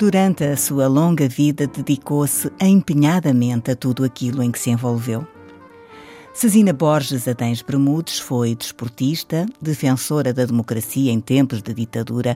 Durante 0.00 0.44
a 0.44 0.56
sua 0.56 0.88
longa 0.88 1.28
vida, 1.28 1.66
dedicou-se 1.66 2.50
empenhadamente 2.58 3.70
a 3.70 3.76
tudo 3.76 4.02
aquilo 4.02 4.42
em 4.42 4.50
que 4.50 4.58
se 4.58 4.70
envolveu. 4.70 5.26
Cesina 6.32 6.72
Borges 6.72 7.28
Adães 7.28 7.60
Bermudes 7.60 8.18
foi 8.18 8.54
desportista, 8.54 9.44
defensora 9.60 10.32
da 10.32 10.46
democracia 10.46 11.12
em 11.12 11.20
tempos 11.20 11.60
de 11.60 11.74
ditadura 11.74 12.34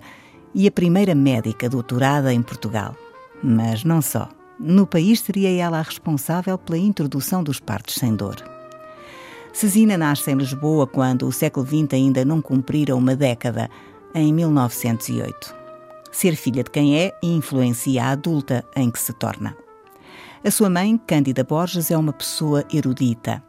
e 0.54 0.68
a 0.68 0.70
primeira 0.70 1.14
médica 1.14 1.66
doutorada 1.66 2.34
em 2.34 2.42
Portugal. 2.42 2.94
Mas 3.42 3.82
não 3.82 4.02
só. 4.02 4.28
No 4.60 4.86
país 4.86 5.20
seria 5.20 5.48
ela 5.48 5.78
a 5.78 5.82
responsável 5.82 6.58
pela 6.58 6.76
introdução 6.76 7.42
dos 7.42 7.60
partos 7.60 7.94
sem 7.94 8.14
dor. 8.14 8.36
Cesina 9.54 9.96
nasce 9.96 10.30
em 10.30 10.36
Lisboa 10.36 10.86
quando 10.86 11.26
o 11.26 11.32
século 11.32 11.66
XX 11.66 11.94
ainda 11.94 12.26
não 12.26 12.42
cumprira 12.42 12.94
uma 12.94 13.16
década, 13.16 13.70
em 14.14 14.34
1908 14.34 15.63
ser 16.14 16.36
filha 16.36 16.62
de 16.62 16.70
quem 16.70 16.96
é 16.96 17.12
influencia 17.22 18.04
a 18.04 18.10
adulta 18.10 18.64
em 18.76 18.90
que 18.90 19.00
se 19.00 19.12
torna. 19.12 19.56
A 20.44 20.50
sua 20.50 20.70
mãe, 20.70 20.96
Cândida 21.06 21.42
Borges, 21.42 21.90
é 21.90 21.96
uma 21.96 22.12
pessoa 22.12 22.64
erudita. 22.72 23.42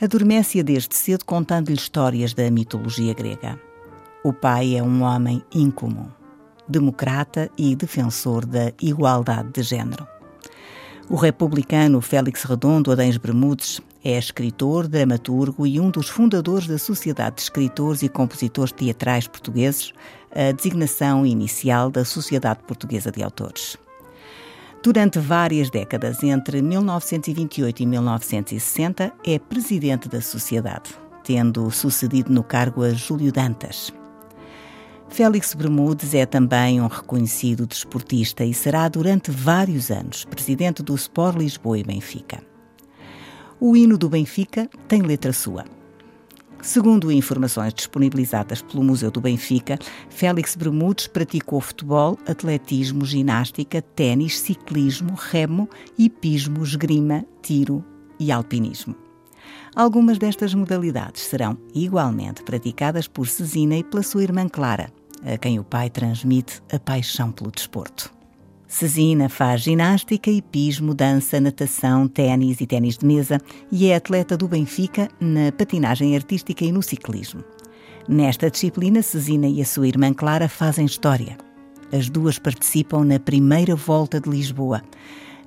Adormece-a 0.00 0.62
desde 0.62 0.94
cedo 0.94 1.24
contando-lhe 1.24 1.74
histórias 1.74 2.32
da 2.32 2.48
mitologia 2.50 3.12
grega. 3.12 3.58
O 4.22 4.32
pai 4.32 4.76
é 4.76 4.82
um 4.82 5.02
homem 5.02 5.42
incomum, 5.52 6.08
democrata 6.68 7.50
e 7.58 7.74
defensor 7.74 8.46
da 8.46 8.72
igualdade 8.80 9.50
de 9.52 9.62
género. 9.62 10.06
O 11.08 11.16
republicano 11.16 12.00
Félix 12.00 12.42
Redondo 12.42 12.92
Adães 12.92 13.16
Bermudes 13.16 13.80
é 14.04 14.18
escritor, 14.18 14.86
dramaturgo 14.86 15.66
e 15.66 15.80
um 15.80 15.90
dos 15.90 16.08
fundadores 16.08 16.66
da 16.66 16.78
Sociedade 16.78 17.36
de 17.36 17.42
Escritores 17.42 18.02
e 18.02 18.08
Compositores 18.08 18.72
Teatrais 18.72 19.26
Portugueses, 19.26 19.92
a 20.36 20.52
designação 20.52 21.24
inicial 21.24 21.90
da 21.90 22.04
Sociedade 22.04 22.60
Portuguesa 22.66 23.10
de 23.10 23.22
Autores. 23.22 23.78
Durante 24.82 25.18
várias 25.18 25.70
décadas, 25.70 26.22
entre 26.22 26.60
1928 26.60 27.82
e 27.82 27.86
1960, 27.86 29.12
é 29.24 29.38
presidente 29.38 30.08
da 30.08 30.20
Sociedade, 30.20 30.90
tendo 31.24 31.70
sucedido 31.70 32.30
no 32.30 32.44
cargo 32.44 32.82
a 32.82 32.90
Júlio 32.90 33.32
Dantas. 33.32 33.92
Félix 35.08 35.54
Bermudes 35.54 36.12
é 36.12 36.26
também 36.26 36.80
um 36.80 36.86
reconhecido 36.86 37.66
desportista 37.66 38.44
e 38.44 38.52
será 38.52 38.88
durante 38.88 39.30
vários 39.30 39.90
anos 39.90 40.24
presidente 40.24 40.82
do 40.82 40.94
Sport 40.94 41.38
Lisboa 41.38 41.78
e 41.78 41.84
Benfica. 41.84 42.42
O 43.58 43.74
hino 43.74 43.96
do 43.96 44.10
Benfica 44.10 44.68
tem 44.86 45.00
letra 45.00 45.32
sua. 45.32 45.64
Segundo 46.66 47.12
informações 47.12 47.72
disponibilizadas 47.72 48.60
pelo 48.60 48.82
Museu 48.82 49.08
do 49.08 49.20
Benfica, 49.20 49.78
Félix 50.10 50.56
Bermudes 50.56 51.06
praticou 51.06 51.60
futebol, 51.60 52.18
atletismo, 52.26 53.04
ginástica, 53.04 53.80
ténis, 53.80 54.40
ciclismo, 54.40 55.14
remo, 55.14 55.70
hipismo, 55.96 56.64
esgrima, 56.64 57.24
tiro 57.40 57.84
e 58.18 58.32
alpinismo. 58.32 58.96
Algumas 59.76 60.18
destas 60.18 60.54
modalidades 60.54 61.22
serão 61.22 61.56
igualmente 61.72 62.42
praticadas 62.42 63.06
por 63.06 63.28
Cesina 63.28 63.76
e 63.76 63.84
pela 63.84 64.02
sua 64.02 64.24
irmã 64.24 64.48
Clara, 64.48 64.92
a 65.24 65.38
quem 65.38 65.60
o 65.60 65.64
pai 65.64 65.88
transmite 65.88 66.60
a 66.72 66.80
paixão 66.80 67.30
pelo 67.30 67.52
desporto. 67.52 68.15
Cesina 68.68 69.28
faz 69.28 69.62
ginástica, 69.62 70.28
hipismo, 70.28 70.92
dança, 70.92 71.40
natação, 71.40 72.08
ténis 72.08 72.60
e 72.60 72.66
ténis 72.66 72.98
de 72.98 73.06
mesa 73.06 73.40
e 73.70 73.86
é 73.86 73.96
atleta 73.96 74.36
do 74.36 74.48
Benfica 74.48 75.08
na 75.20 75.52
patinagem 75.52 76.16
artística 76.16 76.64
e 76.64 76.72
no 76.72 76.82
ciclismo. 76.82 77.44
Nesta 78.08 78.50
disciplina, 78.50 79.02
Cesina 79.02 79.46
e 79.46 79.60
a 79.60 79.64
sua 79.64 79.86
irmã 79.86 80.12
Clara 80.12 80.48
fazem 80.48 80.84
história. 80.84 81.36
As 81.92 82.08
duas 82.08 82.38
participam 82.38 83.04
na 83.04 83.20
primeira 83.20 83.76
volta 83.76 84.20
de 84.20 84.28
Lisboa, 84.28 84.82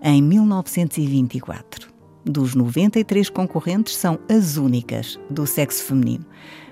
em 0.01 0.21
1924. 0.21 1.89
Dos 2.25 2.55
93 2.55 3.29
concorrentes, 3.29 3.95
são 3.95 4.17
as 4.29 4.55
únicas 4.55 5.19
do 5.29 5.45
sexo 5.45 5.83
feminino, 5.83 6.25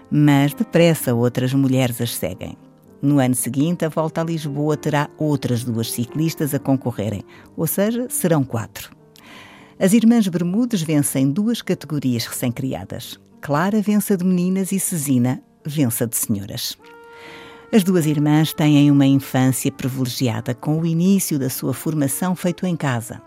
mas 0.10 0.54
depressa 0.54 1.14
outras 1.14 1.54
mulheres 1.54 2.00
as 2.00 2.16
seguem. 2.16 2.58
No 3.02 3.20
ano 3.20 3.36
seguinte, 3.36 3.86
a 3.86 3.90
volta 3.90 4.22
a 4.22 4.24
Lisboa 4.24 4.76
terá 4.76 5.10
outras 5.18 5.64
duas 5.64 5.92
ciclistas 5.92 6.54
a 6.54 6.60
concorrerem, 6.60 7.24
ou 7.56 7.68
seja, 7.68 8.08
serão 8.10 8.44
quatro. 8.44 8.96
As 9.80 9.94
Irmãs 9.94 10.28
Bermudes 10.28 10.82
vencem 10.82 11.32
duas 11.32 11.62
categorias 11.62 12.26
recém-criadas. 12.26 13.20
Clara 13.40 13.80
vence 13.82 14.14
a 14.14 14.16
de 14.16 14.26
meninas 14.26 14.72
e 14.72 14.80
Cesina 14.80 15.42
vence 15.64 16.04
a 16.04 16.08
de 16.08 16.18
senhoras. 16.18 16.76
As 17.72 17.84
duas 17.84 18.06
irmãs 18.08 18.54
têm 18.54 18.90
uma 18.90 19.06
infância 19.06 19.72
privilegiada 19.72 20.56
com 20.56 20.80
o 20.80 20.86
início 20.86 21.38
da 21.38 21.50
sua 21.50 21.74
formação 21.74 22.36
feito 22.36 22.66
em 22.66 22.76
casa. 22.76 23.22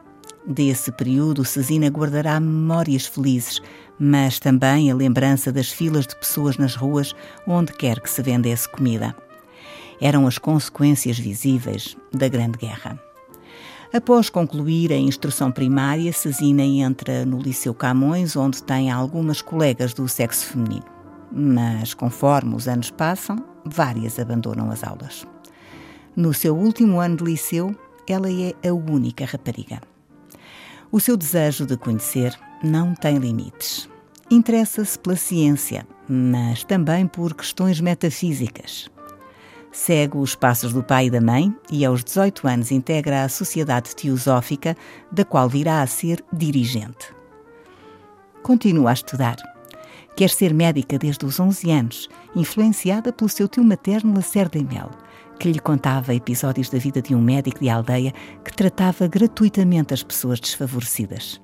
Desse 0.45 0.91
período, 0.91 1.45
Cesina 1.45 1.89
guardará 1.89 2.41
memórias 2.41 3.07
felizes, 3.07 3.61
mas 3.99 4.41
também 4.41 4.91
a 4.91 4.95
lembrança 4.95 5.53
das 5.53 5.71
filas 5.71 6.07
de 6.07 6.17
pessoas 6.17 6.57
nas 6.57 6.75
ruas 6.75 7.15
onde 7.47 7.73
quer 7.75 8.01
que 8.01 8.11
se 8.11 8.23
vendesse 8.23 8.69
comida 8.69 9.15
eram 10.01 10.27
as 10.27 10.39
consequências 10.39 11.19
visíveis 11.19 11.97
da 12.13 12.27
Grande 12.29 12.59
Guerra. 12.59 12.99
Após 13.93 14.31
concluir 14.31 14.93
a 14.93 14.97
instrução 14.97 15.51
primária, 15.51 16.13
Cesina 16.13 16.63
entra 16.63 17.27
no 17.27 17.39
Liceu 17.39 17.75
Camões, 17.75 18.37
onde 18.37 18.63
tem 18.63 18.91
algumas 18.91 19.43
colegas 19.43 19.93
do 19.93 20.09
sexo 20.09 20.47
feminino. 20.47 20.85
Mas, 21.33 21.93
conforme 21.93 22.55
os 22.55 22.69
anos 22.69 22.91
passam, 22.91 23.45
várias 23.65 24.19
abandonam 24.19 24.71
as 24.71 24.85
aulas. 24.85 25.27
No 26.15 26.33
seu 26.33 26.57
último 26.57 27.01
ano 27.01 27.17
de 27.17 27.25
liceu, 27.25 27.75
ela 28.09 28.29
é 28.31 28.69
a 28.69 28.73
única 28.73 29.25
rapariga. 29.25 29.81
O 30.91 31.01
seu 31.01 31.17
desejo 31.17 31.67
de 31.67 31.77
conhecer 31.77 32.37
não 32.63 32.95
tem 32.95 33.19
limites. 33.19 33.89
Interessa-se 34.31 34.99
pela 34.99 35.17
ciência, 35.17 35.87
mas 36.09 36.63
também 36.63 37.07
por 37.07 37.35
questões 37.35 37.81
metafísicas 37.81 38.89
segue 39.73 40.17
os 40.19 40.35
passos 40.35 40.73
do 40.73 40.83
pai 40.83 41.07
e 41.07 41.11
da 41.11 41.21
mãe 41.21 41.55
e, 41.71 41.85
aos 41.85 42.03
18 42.03 42.47
anos, 42.47 42.71
integra 42.73 43.25
a 43.25 43.29
Sociedade 43.29 43.95
Teosófica, 43.95 44.77
da 45.11 45.25
qual 45.25 45.49
virá 45.49 45.83
a 45.83 45.87
ser 45.87 46.25
dirigente. 46.33 47.15
Continua 48.43 48.91
a 48.91 48.95
estudar. 48.95 49.37
Quer 50.17 50.31
ser 50.31 50.53
médica 50.53 50.99
desde 50.99 51.25
os 51.25 51.39
11 51.39 51.71
anos, 51.71 52.09
influenciada 52.35 53.13
pelo 53.13 53.29
seu 53.29 53.49
tio 53.49 53.65
materno 53.65 54.15
Lacerda 54.15 54.59
Mel, 54.63 54.91
que 55.39 55.51
lhe 55.51 55.59
contava 55.59 56.15
episódios 56.15 56.69
da 56.69 56.79
vida 56.79 57.01
de 57.01 57.15
um 57.15 57.21
médico 57.21 57.61
de 57.61 57.71
aldeia 57.71 58.13
que 58.45 58.55
tratava 58.55 59.07
gratuitamente 59.07 59.95
as 59.95 60.03
pessoas 60.03 60.41
desfavorecidas. 60.41 61.41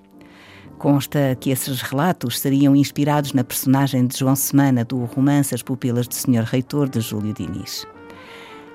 Consta 0.78 1.34
que 1.40 1.50
esses 1.50 1.80
relatos 1.80 2.38
seriam 2.38 2.76
inspirados 2.76 3.32
na 3.32 3.42
personagem 3.42 4.06
de 4.06 4.18
João 4.18 4.36
Semana 4.36 4.84
do 4.84 5.04
romance 5.04 5.54
As 5.54 5.62
Pupilas 5.62 6.06
do 6.06 6.14
Senhor 6.14 6.44
Reitor 6.44 6.88
de 6.88 7.00
Júlio 7.00 7.32
Diniz. 7.32 7.86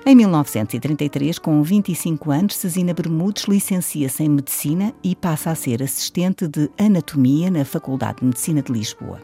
Em 0.04 0.16
1933, 0.16 1.38
com 1.38 1.62
25 1.62 2.32
anos, 2.32 2.56
Cesina 2.56 2.92
Bermudes 2.92 3.44
licencia-se 3.44 4.24
em 4.24 4.28
Medicina 4.28 4.92
e 5.02 5.14
passa 5.14 5.52
a 5.52 5.54
ser 5.54 5.80
assistente 5.80 6.48
de 6.48 6.68
Anatomia 6.76 7.48
na 7.48 7.64
Faculdade 7.64 8.18
de 8.18 8.24
Medicina 8.24 8.60
de 8.62 8.72
Lisboa. 8.72 9.20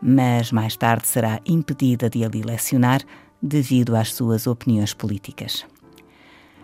Mas 0.00 0.50
mais 0.50 0.78
tarde 0.78 1.06
será 1.06 1.38
impedida 1.44 2.08
de 2.08 2.24
ali 2.24 2.40
lecionar 2.40 3.02
devido 3.42 3.94
às 3.94 4.14
suas 4.14 4.46
opiniões 4.46 4.94
políticas. 4.94 5.66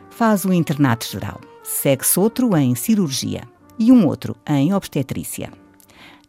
Faz 0.09 0.47
o 0.47 0.53
internato 0.53 1.07
geral, 1.07 1.39
segue-se 1.63 2.19
outro 2.19 2.57
em 2.57 2.75
cirurgia 2.75 3.43
e 3.79 3.93
um 3.93 4.07
outro 4.07 4.35
em 4.49 4.73
obstetrícia. 4.73 5.53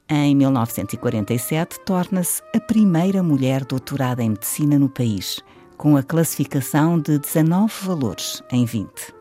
Em 0.09 0.35
1947, 0.35 1.79
torna-se 1.85 2.41
a 2.53 2.59
primeira 2.59 3.23
mulher 3.23 3.63
doutorada 3.63 4.21
em 4.21 4.31
medicina 4.31 4.77
no 4.77 4.89
país 4.89 5.41
com 5.77 5.97
a 5.97 6.03
classificação 6.03 6.99
de 6.99 7.19
19 7.19 7.73
valores 7.83 8.41
em 8.51 8.65
20. 8.65 9.13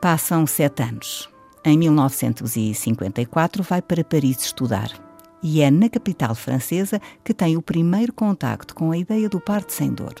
Passam 0.00 0.46
sete 0.46 0.82
anos. 0.82 1.28
Em 1.64 1.78
1954 1.78 3.62
vai 3.62 3.80
para 3.80 4.02
Paris 4.02 4.44
estudar 4.44 4.90
e 5.42 5.60
é 5.60 5.70
na 5.70 5.88
capital 5.88 6.34
francesa 6.34 7.00
que 7.24 7.34
tem 7.34 7.56
o 7.56 7.62
primeiro 7.62 8.12
contacto 8.12 8.74
com 8.74 8.90
a 8.90 8.96
ideia 8.96 9.28
do 9.28 9.40
parto 9.40 9.72
sem 9.72 9.92
dor. 9.92 10.14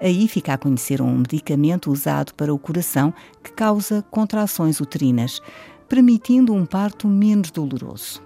Aí 0.00 0.28
fica 0.28 0.54
a 0.54 0.58
conhecer 0.58 1.00
um 1.00 1.18
medicamento 1.18 1.90
usado 1.90 2.34
para 2.34 2.52
o 2.52 2.58
coração 2.58 3.14
que 3.42 3.52
causa 3.52 4.04
contrações 4.10 4.80
uterinas, 4.80 5.40
permitindo 5.88 6.52
um 6.52 6.66
parto 6.66 7.08
menos 7.08 7.50
doloroso. 7.50 8.22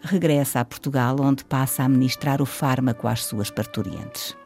Regressa 0.00 0.60
a 0.60 0.64
Portugal, 0.64 1.16
onde 1.20 1.44
passa 1.44 1.82
a 1.82 1.88
ministrar 1.88 2.42
o 2.42 2.46
fármaco 2.46 3.08
às 3.08 3.24
suas 3.24 3.50
parturientes. 3.50 4.36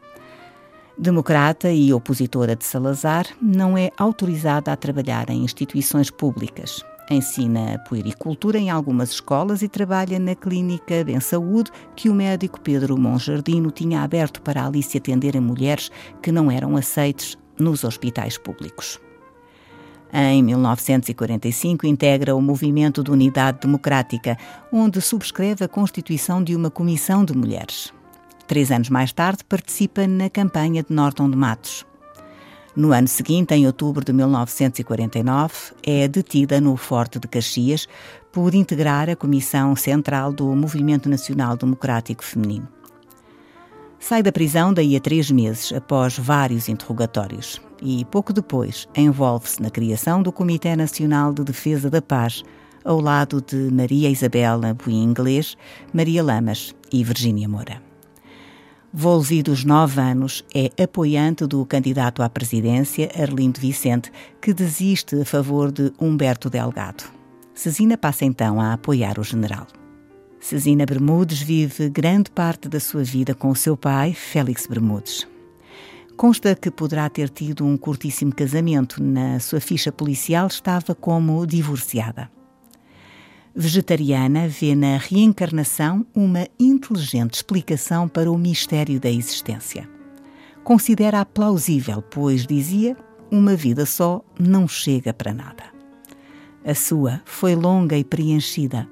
Democrata 0.99 1.71
e 1.71 1.93
opositora 1.93 2.57
de 2.57 2.65
Salazar, 2.65 3.25
não 3.41 3.77
é 3.77 3.89
autorizada 3.97 4.73
a 4.73 4.75
trabalhar 4.75 5.29
em 5.29 5.45
instituições 5.45 6.11
públicas. 6.11 6.83
Ensina 7.09 7.81
puericultura 7.87 8.57
em 8.59 8.69
algumas 8.69 9.11
escolas 9.11 9.61
e 9.61 9.69
trabalha 9.69 10.19
na 10.19 10.35
clínica 10.35 11.01
Bem 11.05 11.21
Saúde 11.21 11.71
que 11.95 12.09
o 12.09 12.13
médico 12.13 12.59
Pedro 12.59 12.99
Monjardino 12.99 13.71
tinha 13.71 14.01
aberto 14.01 14.41
para 14.41 14.65
ali 14.65 14.83
se 14.83 14.97
atender 14.97 15.37
a 15.37 15.41
mulheres 15.41 15.89
que 16.21 16.33
não 16.33 16.51
eram 16.51 16.75
aceites 16.75 17.37
nos 17.57 17.85
hospitais 17.85 18.37
públicos. 18.37 18.99
Em 20.11 20.43
1945, 20.43 21.87
integra 21.87 22.35
o 22.35 22.41
Movimento 22.41 23.01
de 23.01 23.11
Unidade 23.11 23.59
Democrática, 23.61 24.37
onde 24.69 24.99
subscreve 24.99 25.63
a 25.63 25.69
constituição 25.69 26.43
de 26.43 26.57
uma 26.57 26.69
comissão 26.69 27.23
de 27.23 27.33
mulheres. 27.33 27.93
Três 28.49 28.71
anos 28.71 28.89
mais 28.89 29.13
tarde, 29.13 29.43
participa 29.43 30.07
na 30.07 30.27
campanha 30.27 30.81
de 30.81 30.91
Norton 30.91 31.29
de 31.29 31.37
Matos. 31.37 31.85
No 32.75 32.91
ano 32.91 33.07
seguinte, 33.07 33.53
em 33.53 33.67
outubro 33.67 34.03
de 34.03 34.11
1949, 34.11 35.53
é 35.83 36.07
detida 36.07 36.59
no 36.59 36.75
Forte 36.75 37.19
de 37.19 37.27
Caxias 37.27 37.87
por 38.31 38.55
integrar 38.55 39.07
a 39.07 39.15
Comissão 39.15 39.75
Central 39.75 40.33
do 40.33 40.47
Movimento 40.55 41.07
Nacional 41.07 41.55
Democrático 41.55 42.23
Feminino. 42.23 42.67
Sai 43.99 44.23
da 44.23 44.31
prisão 44.31 44.73
daí 44.73 44.95
a 44.95 44.99
três 44.99 45.29
meses, 45.29 45.71
após 45.71 46.17
vários 46.17 46.67
interrogatórios, 46.67 47.61
e 47.79 48.03
pouco 48.05 48.33
depois 48.33 48.87
envolve-se 48.95 49.61
na 49.61 49.69
criação 49.69 50.23
do 50.23 50.31
Comitê 50.31 50.75
Nacional 50.75 51.31
de 51.33 51.43
Defesa 51.43 51.87
da 51.87 52.01
Paz, 52.01 52.43
ao 52.83 52.99
lado 52.99 53.43
de 53.45 53.71
Maria 53.71 54.09
Isabela 54.09 54.73
Bui 54.73 54.95
Inglês, 54.95 55.55
Maria 55.93 56.23
Lamas 56.23 56.73
e 56.91 57.03
Virgínia 57.03 57.47
Moura. 57.47 57.88
Volvidos 58.91 59.63
nove 59.63 60.01
anos, 60.01 60.43
é 60.53 60.71
apoiante 60.81 61.45
do 61.45 61.63
candidato 61.63 62.23
à 62.23 62.29
presidência, 62.29 63.07
Arlindo 63.15 63.61
Vicente, 63.61 64.11
que 64.41 64.51
desiste 64.51 65.21
a 65.21 65.25
favor 65.25 65.71
de 65.71 65.93
Humberto 66.01 66.49
Delgado. 66.49 67.03
Cezina 67.53 67.95
passa 67.95 68.25
então 68.25 68.59
a 68.59 68.73
apoiar 68.73 69.19
o 69.19 69.23
general. 69.23 69.67
Cezina 70.39 70.87
Bermudes 70.87 71.39
vive 71.39 71.87
grande 71.87 72.31
parte 72.31 72.67
da 72.67 72.79
sua 72.79 73.03
vida 73.03 73.35
com 73.35 73.49
o 73.49 73.55
seu 73.55 73.77
pai, 73.77 74.11
Félix 74.13 74.65
Bermudes. 74.65 75.27
Consta 76.17 76.55
que 76.55 76.71
poderá 76.71 77.07
ter 77.09 77.29
tido 77.29 77.63
um 77.67 77.77
curtíssimo 77.77 78.33
casamento. 78.33 79.03
Na 79.03 79.39
sua 79.39 79.59
ficha 79.59 79.91
policial 79.91 80.47
estava 80.47 80.95
como 80.95 81.45
divorciada 81.45 82.38
vegetariana 83.55 84.47
vê 84.47 84.75
na 84.75 84.97
reencarnação 84.97 86.05
uma 86.15 86.47
inteligente 86.59 87.35
explicação 87.35 88.07
para 88.07 88.31
o 88.31 88.37
mistério 88.37 88.99
da 88.99 89.09
existência. 89.09 89.89
Considera-a 90.63 91.25
plausível, 91.25 92.01
pois, 92.01 92.45
dizia, 92.45 92.95
uma 93.31 93.55
vida 93.55 93.85
só 93.85 94.23
não 94.39 94.67
chega 94.67 95.13
para 95.13 95.33
nada. 95.33 95.63
A 96.65 96.75
sua 96.75 97.21
foi 97.25 97.55
longa 97.55 97.97
e 97.97 98.03
preenchida. 98.03 98.87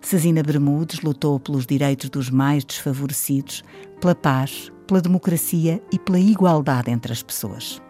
Cezina 0.00 0.42
Bermudes 0.42 1.00
lutou 1.00 1.40
pelos 1.40 1.66
direitos 1.66 2.08
dos 2.08 2.30
mais 2.30 2.64
desfavorecidos, 2.64 3.64
pela 4.00 4.14
paz, 4.14 4.70
pela 4.86 5.00
democracia 5.00 5.82
e 5.92 5.98
pela 5.98 6.20
igualdade 6.20 6.90
entre 6.90 7.12
as 7.12 7.22
pessoas. 7.22 7.82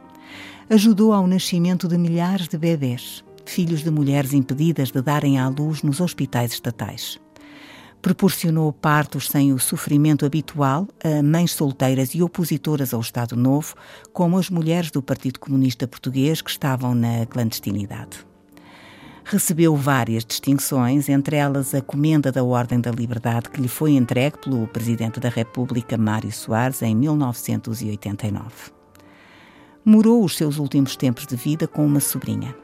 Ajudou 0.70 1.12
ao 1.12 1.26
nascimento 1.26 1.87
de 1.87 1.99
milhares 1.99 2.49
de 2.49 2.56
bebês 2.56 3.25
filhos 3.48 3.82
de 3.82 3.90
mulheres 3.90 4.32
impedidas 4.32 4.90
de 4.90 5.00
darem 5.00 5.38
à 5.38 5.48
luz 5.48 5.82
nos 5.82 6.00
hospitais 6.00 6.52
estatais. 6.52 7.18
Proporcionou 8.00 8.72
partos 8.72 9.26
sem 9.26 9.52
o 9.52 9.58
sofrimento 9.58 10.24
habitual 10.24 10.86
a 11.02 11.22
mães 11.22 11.52
solteiras 11.52 12.14
e 12.14 12.22
opositoras 12.22 12.94
ao 12.94 13.00
Estado 13.00 13.34
Novo, 13.34 13.74
como 14.12 14.38
as 14.38 14.48
mulheres 14.48 14.90
do 14.90 15.02
Partido 15.02 15.40
Comunista 15.40 15.88
Português 15.88 16.40
que 16.40 16.50
estavam 16.50 16.94
na 16.94 17.26
clandestinidade. 17.26 18.24
Recebeu 19.24 19.76
várias 19.76 20.24
distinções, 20.24 21.08
entre 21.08 21.36
elas 21.36 21.74
a 21.74 21.82
Comenda 21.82 22.32
da 22.32 22.42
Ordem 22.42 22.80
da 22.80 22.90
Liberdade, 22.90 23.50
que 23.50 23.60
lhe 23.60 23.68
foi 23.68 23.92
entregue 23.92 24.38
pelo 24.38 24.66
Presidente 24.68 25.20
da 25.20 25.28
República, 25.28 25.98
Mário 25.98 26.32
Soares, 26.32 26.80
em 26.80 26.94
1989. 26.94 28.46
Morou 29.84 30.24
os 30.24 30.36
seus 30.36 30.58
últimos 30.58 30.96
tempos 30.96 31.26
de 31.26 31.36
vida 31.36 31.66
com 31.66 31.84
uma 31.84 32.00
sobrinha, 32.00 32.54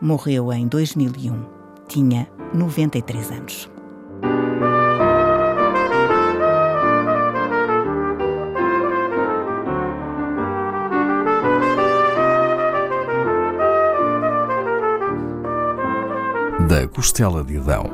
morreu 0.00 0.52
em 0.52 0.66
2001. 0.66 1.44
Tinha 1.86 2.28
93 2.54 3.30
anos. 3.30 3.70
Da 16.68 16.86
Costela 16.88 17.42
de 17.42 17.56
Adão, 17.56 17.90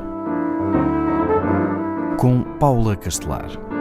com 2.19 2.43
Paula 2.59 2.97
Castelar. 2.97 3.74